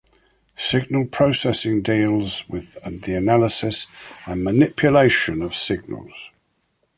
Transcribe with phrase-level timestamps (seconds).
[0.55, 3.85] Signal processing deals with the analysis
[4.25, 6.31] and manipulation of signals.